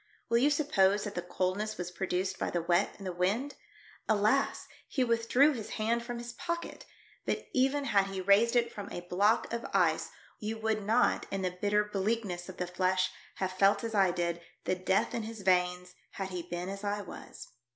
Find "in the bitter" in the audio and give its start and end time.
11.29-11.83